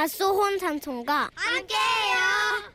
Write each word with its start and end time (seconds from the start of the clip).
밭소혼 0.00 0.58
삼촌과 0.58 1.28
함께해요. 1.34 2.72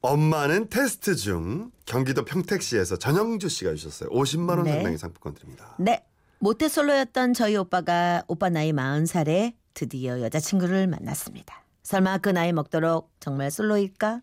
엄마는 0.00 0.68
테스트 0.68 1.14
중 1.14 1.70
경기도 1.84 2.24
평택시에서 2.24 2.98
전영주 2.98 3.48
씨가 3.48 3.74
주셨어요. 3.74 4.10
50만 4.10 4.56
원 4.56 4.64
네. 4.64 4.72
상당의 4.72 4.98
상품권 4.98 5.34
드립니다. 5.34 5.76
네. 5.78 6.04
모태솔로였던 6.40 7.32
저희 7.32 7.56
오빠가 7.56 8.24
오빠 8.26 8.48
나이 8.48 8.72
40살에 8.72 9.54
드디어 9.72 10.20
여자친구를 10.20 10.88
만났습니다. 10.88 11.62
설마 11.84 12.18
그 12.18 12.30
나이 12.30 12.52
먹도록 12.52 13.12
정말 13.20 13.52
솔로일까? 13.52 14.22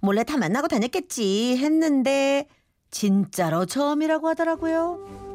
몰래 0.00 0.24
다 0.24 0.38
만나고 0.38 0.68
다녔겠지 0.68 1.58
했는데 1.58 2.48
진짜로 2.90 3.66
처음이라고 3.66 4.26
하더라고요. 4.28 5.31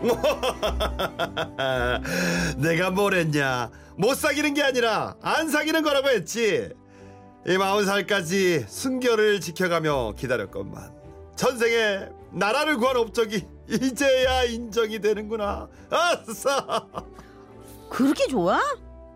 내가 2.56 2.90
뭘 2.90 3.14
했냐? 3.14 3.70
못 3.96 4.14
사귀는 4.14 4.54
게 4.54 4.62
아니라 4.62 5.16
안 5.20 5.50
사귀는 5.50 5.82
거라고 5.82 6.08
했지. 6.08 6.70
이 7.46 7.56
마흔 7.56 7.86
살까지 7.86 8.66
순결을 8.68 9.40
지켜가며 9.40 10.14
기다렸건만 10.16 10.92
전생에 11.36 12.08
나라를 12.32 12.76
구한 12.76 12.96
업적이 12.96 13.46
이제야 13.68 14.44
인정이 14.44 15.00
되는구나. 15.00 15.68
아싸! 15.90 16.86
그렇게 17.88 18.28
좋아? 18.28 18.60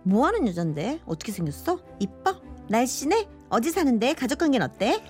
뭐 0.04 0.26
하는 0.26 0.46
여잔데? 0.48 1.00
어떻게 1.06 1.32
생겼어? 1.32 1.78
이뻐? 2.00 2.40
날씬해? 2.68 3.28
어디 3.50 3.70
사는데? 3.70 4.14
가족 4.14 4.38
관계는 4.38 4.66
어때? 4.66 5.02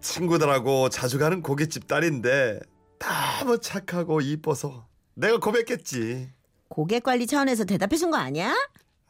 친구들하고 0.00 0.88
자주 0.88 1.18
가는 1.18 1.42
고깃집 1.42 1.86
딸인데 1.86 2.60
너무 2.98 3.58
착하고 3.58 4.20
이뻐서 4.20 4.87
내가 5.18 5.38
고백했지. 5.38 6.30
고객 6.68 7.02
관리 7.02 7.26
차원에서 7.26 7.64
대답해 7.64 7.96
준 7.96 8.10
거 8.10 8.16
아니야? 8.16 8.54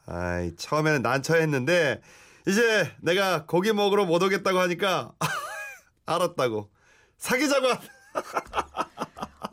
아이 0.06 0.56
처음에는 0.56 1.02
난처했는데 1.02 2.00
이제 2.46 2.90
내가 3.02 3.44
고기 3.44 3.74
먹으러 3.74 4.06
못 4.06 4.22
오겠다고 4.22 4.58
하니까 4.58 5.12
알았다고 6.06 6.70
사귀자고 7.18 7.66
한- 7.66 7.78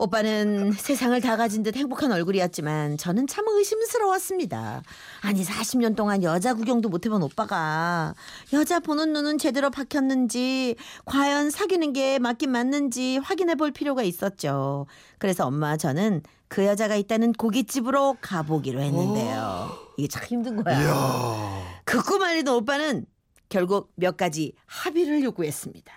오빠는 0.06 0.72
세상을 0.72 1.20
다 1.20 1.36
가진 1.36 1.62
듯 1.62 1.76
행복한 1.76 2.12
얼굴이었지만 2.12 2.96
저는 2.96 3.26
참 3.26 3.44
의심스러웠습니다. 3.48 4.82
아니 5.22 5.44
40년 5.44 5.96
동안 5.96 6.22
여자 6.22 6.54
구경도 6.54 6.88
못 6.88 7.04
해본 7.04 7.22
오빠가 7.22 8.14
여자 8.52 8.78
보는 8.80 9.12
눈은 9.12 9.38
제대로 9.38 9.70
박혔는지 9.70 10.76
과연 11.04 11.50
사귀는 11.50 11.92
게 11.92 12.18
맞긴 12.18 12.52
맞는지 12.52 13.18
확인해 13.18 13.56
볼 13.56 13.72
필요가 13.72 14.02
있었죠. 14.02 14.86
그래서 15.18 15.46
엄마와 15.46 15.76
저는 15.76 16.22
그 16.48 16.64
여자가 16.64 16.94
있다는 16.94 17.32
고깃집으로 17.32 18.18
가보기로 18.20 18.80
했는데요. 18.80 19.70
이게 19.96 20.08
참 20.08 20.24
힘든 20.24 20.62
거야. 20.62 20.80
이야 20.80 21.80
그꿈 21.84 22.22
알리던 22.22 22.54
오빠는 22.54 23.06
결국 23.48 23.90
몇 23.96 24.16
가지 24.16 24.52
합의를 24.66 25.22
요구했습니다. 25.24 25.92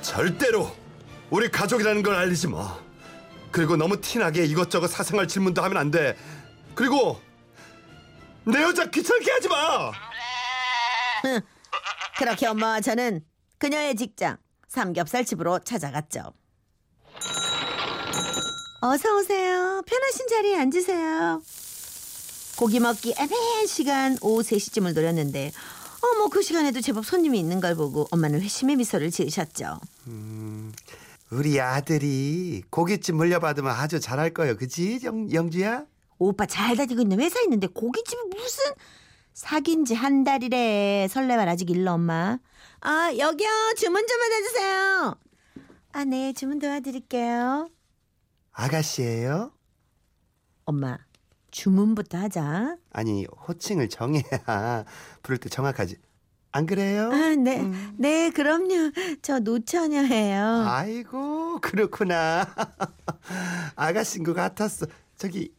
절대로 0.00 0.70
우리 1.30 1.50
가족이라는 1.50 2.02
걸 2.02 2.14
알리지 2.14 2.48
마. 2.48 2.78
그리고 3.50 3.76
너무 3.76 4.00
티나게 4.00 4.44
이것저것 4.44 4.88
사생활 4.88 5.26
질문도 5.28 5.62
하면 5.62 5.76
안 5.78 5.90
돼. 5.90 6.16
그리고 6.74 7.20
내 8.44 8.62
여자 8.62 8.88
귀찮게 8.90 9.30
하지 9.30 9.48
마. 9.48 9.92
그렇게 12.18 12.46
엄마와 12.46 12.80
저는 12.80 13.24
그녀의 13.58 13.96
직장 13.96 14.36
삼겹살 14.68 15.24
집으로 15.24 15.58
찾아갔죠. 15.60 16.32
어서 18.82 19.16
오세요. 19.16 19.82
편하신 19.86 20.28
자리에 20.28 20.56
앉으세요. 20.58 21.42
고기 22.56 22.78
먹기 22.80 23.14
애매한 23.18 23.66
시간 23.66 24.16
오후 24.20 24.42
3시쯤을 24.42 24.94
노렸는데 24.94 25.52
어머 26.02 26.28
그 26.28 26.42
시간에도 26.42 26.80
제법 26.80 27.04
손님이 27.04 27.38
있는 27.38 27.60
걸 27.60 27.74
보고 27.74 28.06
엄마는 28.10 28.40
회심의 28.40 28.76
미소를 28.76 29.10
지으셨죠. 29.10 29.80
우리 31.30 31.60
아들이 31.60 32.62
고깃집 32.70 33.16
물려받으면 33.16 33.72
아주 33.72 33.98
잘할 34.00 34.30
거예요. 34.30 34.56
그지 34.56 35.00
영, 35.04 35.30
영주야? 35.32 35.86
오빠 36.18 36.46
잘 36.46 36.76
다니고 36.76 37.02
있는 37.02 37.20
회사 37.20 37.40
있는데 37.42 37.66
고깃집이 37.66 38.22
무슨 38.36 38.64
사귄 39.34 39.84
지 39.84 39.94
한 39.94 40.24
달이래. 40.24 41.08
설레발 41.10 41.48
아직 41.48 41.68
일러 41.70 41.94
엄마. 41.94 42.38
아 42.80 43.10
여기요 43.18 43.48
주문 43.76 44.06
좀 44.06 44.18
받아주세요. 44.20 45.14
아 45.92 46.04
네 46.04 46.32
주문 46.32 46.58
도와드릴게요. 46.58 47.68
아가씨예요? 48.52 49.52
엄마 50.64 50.98
주문부터 51.50 52.18
하자. 52.18 52.76
아니 52.92 53.26
호칭을 53.48 53.88
정해야 53.88 54.84
부를 55.22 55.38
때 55.38 55.48
정확하지. 55.48 55.96
안 56.56 56.64
그래요? 56.64 57.10
아, 57.12 57.34
네, 57.36 57.62
네, 57.98 58.30
그럼요. 58.30 58.90
저 59.20 59.38
노처녀예요. 59.40 60.64
아이고 60.66 61.60
그렇구나. 61.60 62.46
아가씨인 63.76 64.24
것 64.24 64.32
같았어. 64.32 64.86
저기 65.18 65.52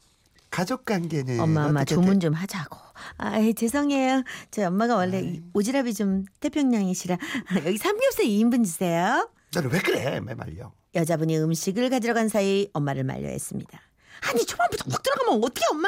가족 0.49 0.85
관계는 0.85 1.39
엄마, 1.39 1.67
엄마 1.67 1.85
주문 1.85 2.19
좀 2.19 2.33
하자고. 2.33 2.79
아, 3.17 3.39
죄송해요. 3.55 4.23
저희 4.49 4.65
엄마가 4.65 4.95
원래 4.95 5.21
이 5.21 5.43
오지랖이 5.53 5.95
좀 5.95 6.25
태평양이시라 6.39 7.17
여기 7.65 7.77
삼겹살 7.77 8.25
2인분 8.25 8.65
주세요. 8.65 9.29
돼? 9.51 9.59
너는 9.59 9.71
왜 9.71 9.79
그래? 9.79 10.19
매 10.19 10.33
말려. 10.33 10.71
여자분이 10.95 11.37
음식을 11.37 11.91
가지러 11.91 12.15
간 12.15 12.27
사이 12.27 12.69
엄마를 12.73 13.03
말려했습니다. 13.03 13.79
아니 14.29 14.43
초반부터 14.47 14.89
훅 14.89 15.03
들어가면 15.03 15.43
어떻게 15.43 15.61
엄마? 15.71 15.87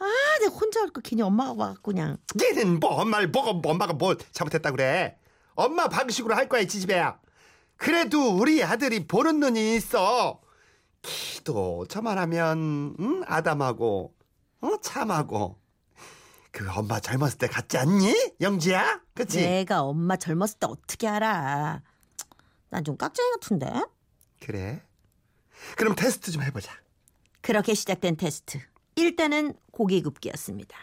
아, 0.00 0.38
내가 0.40 0.54
혼자 0.54 0.80
할거 0.80 1.00
괜히 1.02 1.22
엄마가 1.22 1.52
와갖고 1.52 1.92
그냥. 1.92 2.16
얘는 2.40 2.80
뭐 2.80 2.90
엄마를 3.00 3.30
보고 3.30 3.50
엄마가 3.68 3.92
뭘 3.92 4.16
잘못했다 4.32 4.70
그래? 4.70 5.18
엄마 5.54 5.88
방식으로 5.88 6.34
할 6.34 6.48
거야 6.48 6.62
이 6.62 6.68
지집애야. 6.68 7.20
그래도 7.76 8.36
우리 8.36 8.62
아들이 8.64 9.06
보는 9.06 9.40
눈이 9.40 9.76
있어. 9.76 10.40
키도 11.02 11.86
저만하면 11.88 12.96
응? 12.98 13.22
아담하고 13.26 14.14
어? 14.62 14.76
참하고 14.82 15.58
그 16.52 16.68
엄마 16.70 17.00
젊었을 17.00 17.38
때 17.38 17.46
같지 17.46 17.78
않니? 17.78 18.32
영지야? 18.40 19.00
그치? 19.14 19.40
내가 19.42 19.82
엄마 19.82 20.16
젊었을 20.16 20.58
때 20.58 20.66
어떻게 20.66 21.08
알아? 21.08 21.82
난 22.70 22.84
좀 22.84 22.96
깍쟁이 22.96 23.30
같은데? 23.32 23.66
그래. 24.40 24.82
그럼 25.76 25.94
테스트 25.94 26.30
좀 26.32 26.42
해보자. 26.42 26.72
그렇게 27.40 27.74
시작된 27.74 28.16
테스트. 28.16 28.58
일단은 29.00 29.54
고기 29.72 30.02
굽기였습니다. 30.02 30.76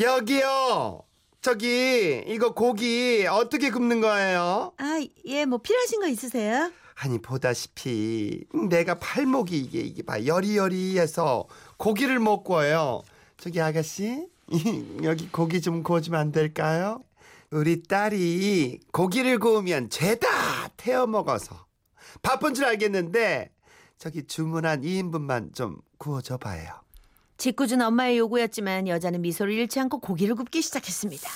여기요. 0.00 1.02
저기 1.40 2.24
이거 2.26 2.54
고기 2.54 3.26
어떻게 3.30 3.70
굽는 3.70 4.00
거예요? 4.00 4.72
아, 4.78 5.04
예, 5.26 5.44
뭐 5.44 5.58
필요하신 5.58 6.00
거 6.00 6.08
있으세요? 6.08 6.70
아니 6.96 7.20
보다시피 7.20 8.44
내가 8.70 8.94
팔목이 8.98 9.58
이게 9.58 9.80
이게 9.80 10.02
봐 10.02 10.24
여리여리해서 10.24 11.46
고기를 11.76 12.18
못 12.18 12.44
구워요. 12.44 13.02
저기 13.36 13.60
아가씨 13.60 14.26
여기 15.02 15.28
고기 15.30 15.60
좀 15.60 15.82
구워주면 15.82 16.18
안 16.20 16.32
될까요? 16.32 17.02
우리 17.50 17.82
딸이 17.82 18.80
고기를 18.92 19.38
구우면 19.38 19.90
죄다 19.90 20.68
태워 20.76 21.06
먹어서 21.06 21.66
바쁜 22.22 22.54
줄 22.54 22.64
알겠는데 22.64 23.50
저기 23.98 24.26
주문한 24.26 24.82
2인분만 24.82 25.54
좀 25.54 25.78
구워줘 25.98 26.38
봐요. 26.38 26.83
짓궂은 27.38 27.82
엄마의 27.82 28.18
요구였지만 28.18 28.88
여자는 28.88 29.22
미소를 29.22 29.52
잃지 29.54 29.80
않고 29.80 29.98
고기를 30.00 30.34
굽기 30.36 30.62
시작했습니다. 30.62 31.28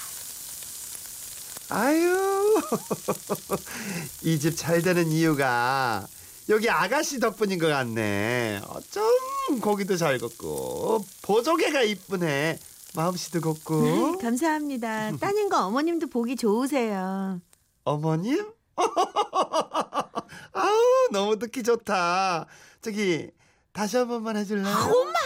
아유 1.70 2.62
이 4.24 4.38
집 4.38 4.56
잘 4.56 4.80
되는 4.80 5.06
이유가 5.08 6.06
여기 6.48 6.70
아가씨 6.70 7.20
덕분인 7.20 7.58
것 7.58 7.66
같네. 7.68 8.62
어쩜 8.68 9.60
고기도 9.60 9.96
잘 9.98 10.18
굽고 10.18 11.04
보조개가 11.22 11.82
이쁘네. 11.82 12.58
마음씨도 12.94 13.42
곱고 13.42 14.16
감사합니다. 14.18 15.16
따님과 15.18 15.66
어머님도 15.66 16.06
보기 16.06 16.36
좋으세요. 16.36 17.40
어머님? 17.84 18.50
아우 20.52 21.08
너무 21.12 21.38
듣기 21.38 21.62
좋다. 21.62 22.46
저기 22.80 23.28
다시 23.74 23.98
한 23.98 24.08
번만 24.08 24.36
해줄래요? 24.38 24.66
아, 24.66 24.84
엄마, 24.86 25.18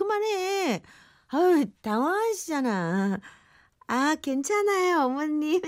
그만해. 0.00 0.80
아유, 1.28 1.66
당황하시잖아. 1.82 3.20
아, 3.86 4.16
괜찮아요, 4.22 5.04
어머님. 5.04 5.60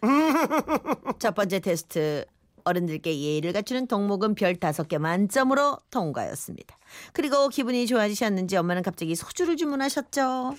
첫 1.20 1.34
번째 1.36 1.60
테스트. 1.60 2.24
어른들께 2.64 3.20
예의를 3.20 3.52
갖추는 3.52 3.86
덕목은 3.86 4.34
별 4.34 4.56
다섯 4.56 4.88
개 4.88 4.98
만점으로 4.98 5.78
통과였습니다. 5.90 6.76
그리고 7.12 7.48
기분이 7.48 7.86
좋아지셨는지 7.86 8.56
엄마는 8.56 8.82
갑자기 8.82 9.14
소주를 9.14 9.56
주문하셨죠. 9.56 10.56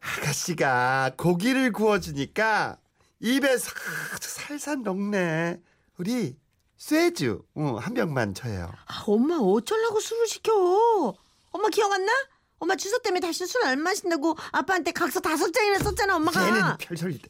아가씨가 0.00 1.12
고기를 1.16 1.72
구워주니까 1.72 2.78
입에 3.20 3.56
싹 3.56 3.74
살살 4.20 4.82
녹네. 4.82 5.60
우리 5.98 6.36
쇠주 6.76 7.42
어, 7.54 7.76
한 7.80 7.94
병만 7.94 8.34
줘요. 8.34 8.70
아, 8.86 9.04
엄마 9.06 9.36
어쩌려고 9.36 9.98
술을 10.00 10.26
시켜? 10.28 11.14
엄마 11.56 11.68
기억 11.70 11.90
안 11.92 12.04
나? 12.04 12.12
엄마 12.58 12.76
주소 12.76 12.98
때문에 13.00 13.20
다시 13.20 13.46
술 13.46 13.64
안 13.64 13.80
마신다고 13.80 14.36
아빠한테 14.52 14.92
각서 14.92 15.20
다섯 15.20 15.50
장이나 15.52 15.78
썼잖아 15.78 16.14
걔는 16.18 16.28
엄마가. 16.28 16.76
별소리. 16.78 17.20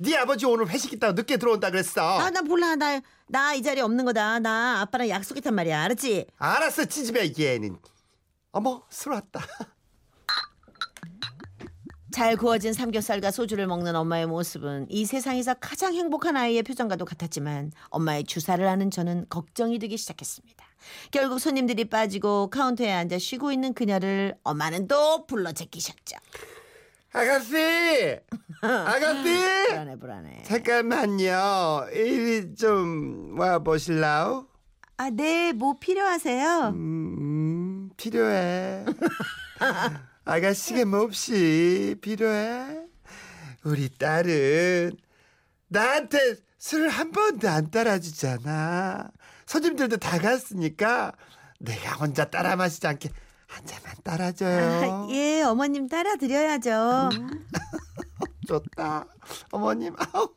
네 0.00 0.16
아버지 0.16 0.46
오늘 0.46 0.68
회식 0.68 0.92
있다고 0.92 1.12
늦게 1.14 1.36
들어온다 1.38 1.70
그랬어. 1.70 2.18
아 2.20 2.30
나 2.30 2.42
몰라 2.42 2.76
나 2.76 3.00
나 3.30 3.54
이 3.54 3.62
자리에 3.62 3.82
없는 3.82 4.04
거다. 4.06 4.38
나 4.38 4.80
아빠랑 4.80 5.08
약속했단 5.08 5.54
말이야. 5.54 5.82
알았지? 5.82 6.26
알았어 6.38 6.84
지집애 6.86 7.32
얘는. 7.38 7.78
어머 8.52 8.82
술 8.90 9.12
왔다. 9.12 9.40
잘 12.18 12.36
구워진 12.36 12.72
삼겹살과 12.72 13.30
소주를 13.30 13.68
먹는 13.68 13.94
엄마의 13.94 14.26
모습은 14.26 14.86
이 14.88 15.06
세상에서 15.06 15.54
가장 15.60 15.94
행복한 15.94 16.36
아이의 16.36 16.64
표정과도 16.64 17.04
같았지만 17.04 17.70
엄마의 17.90 18.24
주사를 18.24 18.68
하는 18.68 18.90
저는 18.90 19.26
걱정이 19.28 19.78
되기 19.78 19.96
시작했습니다. 19.96 20.64
결국 21.12 21.38
손님들이 21.38 21.84
빠지고 21.84 22.50
카운터에 22.50 22.90
앉아 22.90 23.20
쉬고 23.20 23.52
있는 23.52 23.72
그녀를 23.72 24.34
엄마는 24.42 24.88
또 24.88 25.26
불러 25.28 25.52
제끼셨죠. 25.52 26.16
아가씨, 27.12 27.54
아가씨. 28.62 29.68
불안해 29.68 29.96
불안해. 30.00 30.42
잠깐만요. 30.42 31.86
이리 31.92 32.52
좀 32.56 33.36
와 33.38 33.60
보실라우? 33.60 34.44
아, 34.96 35.10
네, 35.10 35.52
뭐 35.52 35.76
필요하세요? 35.78 36.72
음, 36.74 37.90
필요해. 37.96 38.86
아가씨가 40.28 40.84
몹시 40.84 41.96
필요해. 42.02 42.82
우리 43.64 43.88
딸은 43.88 44.92
나한테 45.68 46.36
술한 46.58 47.12
번도 47.12 47.48
안 47.48 47.70
따라주잖아. 47.70 49.10
손님들도 49.46 49.96
다 49.96 50.18
갔으니까 50.18 51.14
내가 51.58 51.92
혼자 51.94 52.26
따라 52.26 52.56
마시지 52.56 52.86
않게 52.86 53.08
한 53.46 53.64
잔만 53.64 53.94
따라줘요. 54.04 55.06
아, 55.06 55.08
예, 55.10 55.40
어머님 55.42 55.88
따라 55.88 56.16
드려야죠. 56.16 57.08
좋다. 58.46 59.06
어머님, 59.50 59.94
아우, 60.12 60.28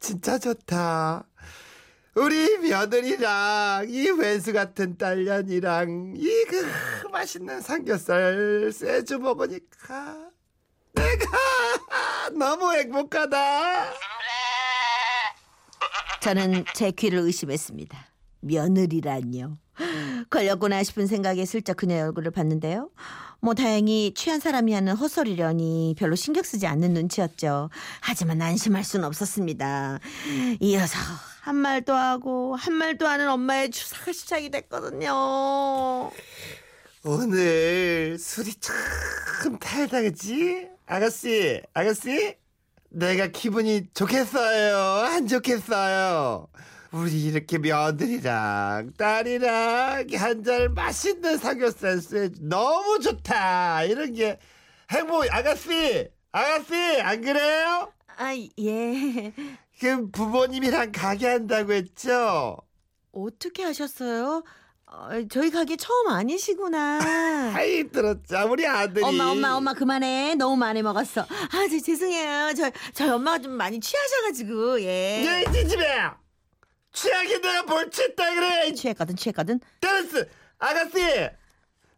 진짜 0.00 0.36
좋다. 0.38 1.24
우리 2.16 2.58
며느리랑 2.58 3.86
이 3.90 4.08
회수 4.10 4.52
같은 4.52 4.96
딸년이랑 4.96 6.14
이 6.16 6.44
그 6.48 7.08
맛있는 7.12 7.60
삼겹살 7.60 8.70
쇠주 8.72 9.18
먹으니까 9.18 10.30
내가 10.94 11.26
너무 12.38 12.72
행복하다. 12.72 13.92
저는 16.22 16.64
제 16.74 16.90
귀를 16.90 17.18
의심했습니다. 17.20 17.98
며느리란요. 18.40 19.58
걸렸구나 20.30 20.82
싶은 20.82 21.06
생각에 21.06 21.44
슬쩍 21.44 21.76
그녀의 21.76 22.02
얼굴을 22.02 22.30
봤는데요. 22.30 22.90
뭐 23.46 23.54
다행히 23.54 24.12
취한 24.12 24.40
사람이 24.40 24.72
하는 24.72 24.96
헛소리려니 24.96 25.94
별로 25.96 26.16
신경 26.16 26.42
쓰지 26.42 26.66
않는 26.66 26.92
눈치였죠. 26.94 27.70
하지만 28.00 28.42
안심할 28.42 28.82
수는 28.82 29.04
없었습니다. 29.04 30.00
이어서 30.58 30.98
한 31.42 31.54
말도 31.54 31.94
하고 31.94 32.56
한 32.56 32.74
말도 32.74 33.06
하는 33.06 33.28
엄마의 33.30 33.70
주사가 33.70 34.10
시작이 34.10 34.50
됐거든요. 34.50 36.10
오늘 37.04 38.18
술이 38.18 38.52
참 38.54 39.60
달다 39.60 40.02
그치? 40.02 40.66
아가씨, 40.84 41.62
아가씨? 41.72 42.34
내가 42.90 43.28
기분이 43.28 43.86
좋겠어요? 43.94 44.76
안 45.06 45.28
좋겠어요? 45.28 46.48
우리 46.92 47.24
이렇게 47.24 47.58
며느리랑 47.58 48.92
딸이랑 48.96 50.06
한 50.14 50.42
잔 50.44 50.74
맛있는 50.74 51.38
삼겹살 51.38 52.00
쇠주 52.00 52.40
너무 52.48 53.00
좋다. 53.00 53.84
이런 53.84 54.12
게 54.12 54.38
행복, 54.90 55.24
아가씨! 55.30 56.08
아가씨! 56.32 57.00
안 57.02 57.20
그래요? 57.22 57.92
아, 58.18 58.34
예. 58.60 59.32
그 59.80 60.10
부모님이랑 60.10 60.92
가게 60.92 61.26
한다고 61.26 61.72
했죠? 61.72 62.56
어떻게 63.12 63.64
하셨어요? 63.64 64.44
어, 64.86 65.08
저희 65.30 65.50
가게 65.50 65.76
처음 65.76 66.08
아니시구나. 66.08 67.00
아이, 67.56 67.82
들었죠. 67.90 68.46
우리 68.48 68.66
아들이. 68.66 69.04
엄마 69.04 69.24
엄마 69.30 69.50
엄마 69.54 69.72
그만해 69.74 70.36
너무 70.36 70.56
많이 70.56 70.80
먹었어 70.82 71.22
아저 71.22 71.80
죄송해요 71.84 72.52
저 72.54 72.70
저희 72.94 73.08
엄마가 73.10 73.38
좀 73.40 73.52
많이 73.52 73.80
취하셔가지고 73.80 74.80
예 74.82 75.24
야, 75.26 75.40
이 75.40 75.68
집에! 75.68 75.84
취하게 76.96 77.38
내가 77.40 77.62
뭘 77.64 77.90
취했다 77.90 78.34
그래! 78.34 78.72
취했거든 78.72 79.16
취했거든 79.16 79.60
테레스 79.80 80.28
아가씨 80.58 81.28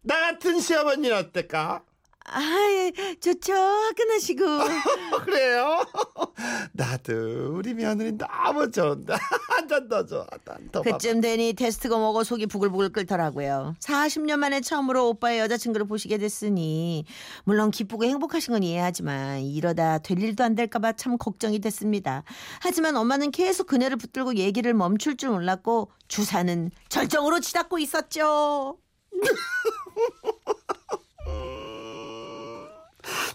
나 0.01 0.19
같은 0.19 0.59
시어머니는 0.59 1.15
어떨까? 1.15 1.83
아 2.25 2.41
예, 2.41 2.91
좋죠. 3.19 3.53
화끈하시고. 3.53 4.45
그래요? 5.25 5.83
나도 6.73 7.55
우리 7.55 7.73
며느리 7.73 8.11
너무 8.11 8.69
좋은데. 8.69 9.13
한잔 9.49 9.87
더 9.89 10.05
줘. 10.05 10.27
한잔더 10.29 10.83
그쯤 10.83 11.21
되니 11.21 11.53
테스트가 11.53 11.97
먹어 11.97 12.23
속이 12.23 12.45
부글부글 12.45 12.89
끓더라고요. 12.89 13.73
40년 13.79 14.37
만에 14.37 14.61
처음으로 14.61 15.09
오빠의 15.09 15.39
여자친구를 15.39 15.87
보시게 15.87 16.17
됐으니 16.19 17.05
물론 17.45 17.71
기쁘고 17.71 18.03
행복하신 18.03 18.53
건 18.53 18.63
이해하지만 18.63 19.41
이러다 19.41 19.97
될 19.99 20.21
일도 20.21 20.43
안 20.43 20.55
될까 20.55 20.77
봐 20.79 20.93
참 20.93 21.17
걱정이 21.17 21.59
됐습니다. 21.59 22.23
하지만 22.61 22.95
엄마는 22.97 23.31
계속 23.31 23.65
그녀를 23.67 23.97
붙들고 23.97 24.35
얘기를 24.35 24.73
멈출 24.73 25.17
줄 25.17 25.29
몰랐고 25.29 25.91
주사는 26.09 26.71
절정으로 26.89 27.39
치닫고 27.39 27.79
있었죠 27.79 28.77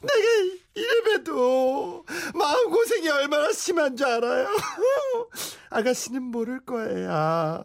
내가 0.07 0.55
이래봬도 0.75 2.05
마음고생이 2.35 3.09
얼마나 3.09 3.53
심한 3.53 3.97
줄 3.97 4.07
알아요? 4.07 4.49
아가씨는 5.71 6.23
모를 6.23 6.61
거예요. 6.65 7.65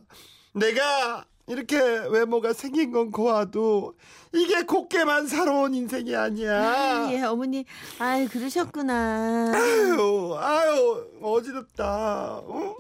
내가 0.54 1.26
이렇게 1.48 1.80
외모가 1.80 2.54
생긴 2.54 2.92
건 2.92 3.12
고와도 3.12 3.96
이게 4.34 4.62
곱게만 4.64 5.26
살아온 5.26 5.74
인생이 5.74 6.16
아니야. 6.16 7.10
예, 7.12 7.24
어머니. 7.24 7.66
아이, 7.98 8.28
그러셨구나. 8.28 9.52
아유, 9.56 10.36
아유, 10.38 11.08
어지럽다. 11.24 12.42
어? 12.46 12.76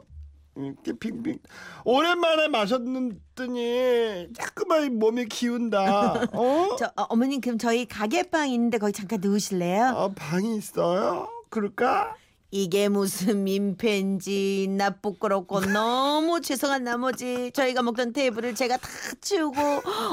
이렇게 0.56 0.94
빙빙. 0.94 1.40
오랜만에 1.86 2.48
마셨더니 2.50 4.28
자꾸만 4.38 5.00
몸이 5.00 5.26
기운다. 5.26 6.28
어? 6.34 6.76
저, 6.78 6.86
어, 6.98 7.04
어머님, 7.10 7.40
그럼 7.42 7.58
저희 7.58 7.86
가게방 7.86 8.50
있는데 8.50 8.78
거기 8.78 8.92
잠깐 8.94 9.20
누우실래요? 9.22 9.86
아, 9.86 10.10
방이 10.16 10.58
있어요? 10.58 11.30
그럴까? 11.50 12.16
이게 12.52 12.90
무슨 12.90 13.44
민폐인지 13.44 14.68
나 14.72 14.90
부끄럽고 14.90 15.60
너무 15.62 16.42
죄송한 16.42 16.84
나머지 16.84 17.52
저희가 17.54 17.84
먹던 17.84 18.12
테이블을 18.12 18.56
제가 18.56 18.78
다 18.78 18.90
치우고 19.22 19.56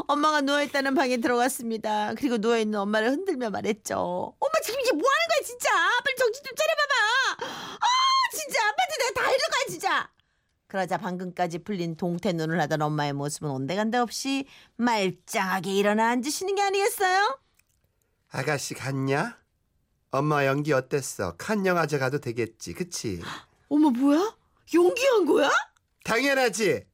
엄마가 0.06 0.42
누워있다는 0.42 0.94
방에 0.94 1.16
들어갔습니다. 1.16 2.12
그리고 2.14 2.37
누워있는 2.37 2.78
엄마를 2.78 3.08
흔들며 3.11 3.49
말했죠. 3.49 4.34
엄마 4.38 4.52
지금 4.62 4.80
이게 4.80 4.92
뭐 4.92 5.00
하는 5.00 5.28
거야 5.30 5.46
진짜. 5.46 5.70
빨리 6.04 6.16
정신 6.18 6.44
좀 6.44 6.54
차려봐봐. 6.54 7.46
아 7.80 7.87
진짜 8.37 8.61
아빠한테 8.68 8.96
내가 8.99 9.12
다 9.14 9.30
거야 9.30 9.66
진짜. 9.70 10.15
그러자 10.68 10.96
방금까지 10.99 11.58
풀린 11.61 11.96
동태 11.96 12.32
눈을 12.32 12.61
하던 12.62 12.82
엄마의 12.82 13.12
모습은 13.12 13.49
온데간데 13.50 13.99
없이 13.99 14.46
말짱하게 14.76 15.73
일어나 15.75 16.08
앉으시는 16.11 16.54
게 16.56 16.62
아니겠어요? 16.62 17.38
아가씨 18.30 18.75
갔냐? 18.75 19.38
엄마 20.11 20.44
연기 20.46 20.73
어땠어? 20.73 21.37
칸 21.37 21.66
영화제 21.66 21.99
가도 21.99 22.18
되겠지, 22.20 22.73
그치? 22.75 23.20
엄마 23.68 23.90
뭐야? 23.90 24.37
연기한 24.75 25.26
거야? 25.26 25.50
당연하지. 26.04 26.85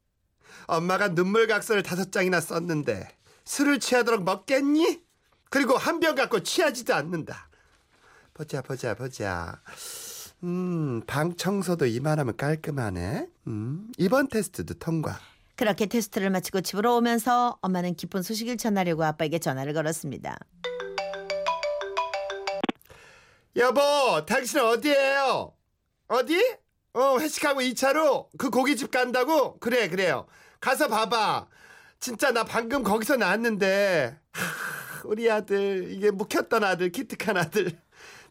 엄마가 0.67 1.09
눈물 1.09 1.47
각서를 1.47 1.83
다섯 1.83 2.11
장이나 2.11 2.39
썼는데 2.41 3.07
술을 3.45 3.79
취하도록 3.79 4.23
먹겠니? 4.23 5.01
그리고 5.49 5.77
한 5.77 5.99
병 5.99 6.15
갖고 6.15 6.41
취하지도 6.41 6.93
않는다. 6.95 7.49
보자 8.33 8.61
보자 8.61 8.93
보자. 8.95 9.61
음, 10.43 11.01
방 11.07 11.35
청소도 11.35 11.85
이만하면 11.85 12.35
깔끔하네. 12.35 13.27
음, 13.47 13.91
이번 13.97 14.27
테스트도 14.27 14.75
통과. 14.75 15.17
그렇게 15.55 15.85
테스트를 15.85 16.29
마치고 16.31 16.61
집으로 16.61 16.97
오면서 16.97 17.57
엄마는 17.61 17.95
기쁜 17.95 18.21
소식을 18.21 18.57
전하려고 18.57 19.03
아빠에게 19.05 19.39
전화를 19.39 19.73
걸었습니다. 19.73 20.37
여보, 23.55 24.25
당신 24.25 24.59
어디에요? 24.59 25.53
어디? 26.07 26.57
어, 26.93 27.19
회식하고 27.19 27.61
2차로 27.61 28.27
그 28.37 28.49
고깃집 28.49 28.91
간다고? 28.91 29.57
그래, 29.59 29.87
그래요. 29.89 30.25
가서 30.59 30.87
봐봐. 30.87 31.47
진짜 31.99 32.31
나 32.31 32.43
방금 32.43 32.83
거기서 32.83 33.15
나왔는데 33.15 34.19
하, 34.31 35.01
우리 35.05 35.29
아들 35.31 35.89
이게 35.91 36.11
묵혔던 36.11 36.63
아들 36.63 36.91
기특한 36.91 37.37
아들 37.37 37.79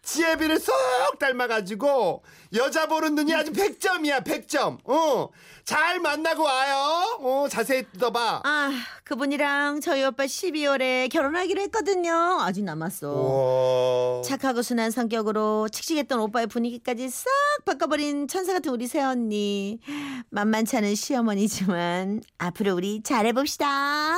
지혜비를 0.02 0.58
쏙 0.58 0.74
닮아가지고 1.18 2.22
여자 2.54 2.86
보는 2.86 3.14
눈이 3.14 3.34
아주 3.34 3.52
100점이야 3.52 4.24
100점 4.24 4.78
어, 4.84 5.28
잘 5.64 6.00
만나고 6.00 6.42
와요 6.42 7.18
어, 7.20 7.46
자세히 7.48 7.84
뜯어봐 7.92 8.42
아, 8.44 8.70
그분이랑 9.04 9.80
저희 9.80 10.04
오빠 10.04 10.24
12월에 10.24 11.10
결혼하기로 11.10 11.60
했거든요. 11.62 12.38
아직 12.40 12.64
남았어. 12.64 13.08
우와. 13.10 14.22
착하고 14.22 14.62
순한 14.62 14.90
성격으로 14.90 15.68
칙칙했던 15.68 16.18
오빠의 16.18 16.46
분위기까지 16.46 17.08
싹 17.10 17.28
바꿔버린 17.64 18.26
천사 18.28 18.52
같은 18.52 18.72
우리 18.72 18.86
새언니. 18.86 19.80
만만치 20.30 20.76
않은 20.78 20.94
시어머니지만 20.94 22.22
앞으로 22.38 22.74
우리 22.74 23.02
잘해봅시다. 23.02 24.16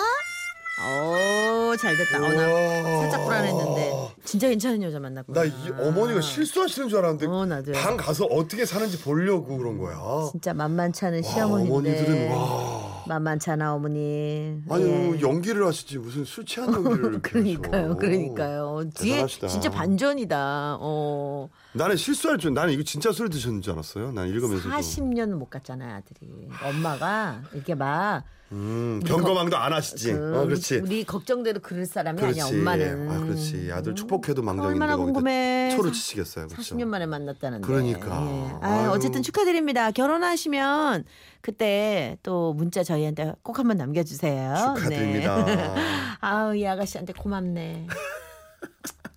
오, 0.80 1.76
잘 1.76 1.96
됐다. 1.96 2.18
어, 2.18 2.32
나 2.32 2.48
우와. 2.48 3.00
살짝 3.02 3.24
불안했는데 3.24 3.92
진짜 4.24 4.48
괜찮은 4.48 4.82
여자 4.82 4.98
만났구나. 4.98 5.40
나 5.42 5.46
이 5.46 5.70
어머니가 5.80 6.20
실수하시는 6.20 6.88
줄 6.88 6.98
알았는데 6.98 7.26
어, 7.26 7.46
나도요. 7.46 7.74
방 7.74 7.96
가서 7.96 8.24
어떻게 8.24 8.64
사는지 8.66 8.98
보려고 9.00 9.56
그런 9.56 9.78
거야. 9.78 9.96
진짜 10.32 10.52
만만치 10.52 11.04
않은 11.06 11.22
와, 11.24 11.30
시어머니인데. 11.30 11.72
어머니들은 11.74 12.30
와. 12.32 13.04
만만치 13.06 13.50
않아 13.50 13.74
어머니. 13.74 14.60
아니 14.70 14.84
예. 14.84 15.20
연기를 15.20 15.66
하시지 15.66 15.98
무슨 15.98 16.24
술 16.24 16.44
취한 16.46 16.72
연기를 16.74 17.12
이렇게 17.12 17.20
그러니까요, 17.30 17.84
하셔. 17.84 17.96
그러니까요. 17.96 18.84
뒤에 18.94 19.12
대단하시다. 19.12 19.46
진짜 19.48 19.70
반전이다. 19.70 20.78
어. 20.80 21.48
나는 21.74 21.96
실수할 21.96 22.38
줄 22.38 22.54
나는 22.54 22.72
이거 22.72 22.82
진짜 22.84 23.10
술 23.12 23.28
드셨는 23.28 23.60
줄 23.60 23.72
알았어요. 23.72 24.12
난 24.12 24.28
읽으면서도. 24.28 24.72
40년 24.74 25.30
못 25.34 25.50
갔잖아요, 25.50 25.96
아들이. 25.96 26.48
엄마가 26.64 27.42
이렇게 27.52 27.74
막 27.74 28.22
음, 28.52 29.00
경거망도 29.04 29.56
안 29.56 29.72
하시지. 29.72 30.12
그, 30.12 30.38
어, 30.38 30.44
그렇지. 30.44 30.76
우리 30.76 31.02
걱정대로 31.02 31.58
그럴 31.60 31.84
사람이 31.86 32.20
그렇지. 32.20 32.40
아니야, 32.42 32.54
엄마는. 32.56 33.10
아, 33.10 33.18
그렇지. 33.18 33.70
아들 33.72 33.96
축복해도 33.96 34.42
망정인데 34.42 34.72
얼마나 34.74 34.96
궁금해. 34.96 35.72
초를 35.74 35.90
사- 35.90 35.94
치시겠어요. 35.94 36.46
그렇죠. 36.46 36.76
40년 36.76 36.84
만에 36.86 37.06
만났다는데. 37.06 37.66
그러니까. 37.66 38.06
예. 38.06 38.52
아. 38.64 38.90
어쨌든 38.92 39.22
축하드립니다. 39.22 39.90
결혼하시면 39.90 41.04
그때 41.40 42.16
또 42.22 42.52
문자 42.52 42.84
저희한테 42.84 43.32
꼭 43.42 43.58
한번 43.58 43.76
남겨주세요. 43.78 44.74
축하드립니다. 44.76 45.44
네. 45.44 45.74
아우 46.20 46.54
이 46.54 46.64
아가씨한테 46.66 47.12
고맙네. 47.14 47.88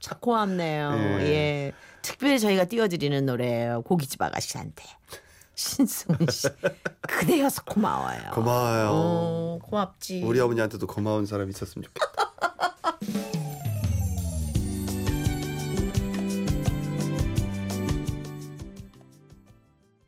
참 0.07 0.19
고맙네요. 0.21 1.17
예. 1.19 1.25
예. 1.25 1.73
특별히 2.01 2.39
저희가 2.39 2.63
띄워드리는 2.65 3.25
노래예요. 3.25 3.81
고깃집 3.81 4.21
아가씨한테. 4.21 4.85
신승훈 5.55 6.27
씨. 6.31 6.47
그대여서 7.01 7.63
고마워요. 7.63 8.31
고마워요. 8.33 8.89
어, 8.91 9.59
고맙지. 9.63 10.23
우리 10.23 10.39
어머니한테도 10.39 10.87
고마운 10.87 11.25
사람이 11.25 11.49
있었으면 11.49 11.83
좋겠다. 11.83 12.55